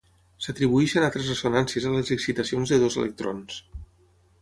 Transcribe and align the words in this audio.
S'atribueixen 0.45 1.05
altres 1.09 1.29
ressonàncies 1.33 1.87
a 1.89 1.93
les 1.99 2.11
excitacions 2.19 2.75
de 2.75 2.83
dos 2.85 3.01
electrons. 3.05 3.65